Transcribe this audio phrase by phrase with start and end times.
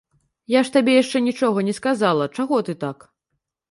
[0.53, 3.11] Я ж табе яшчэ нічога не сказала, чаго ты так!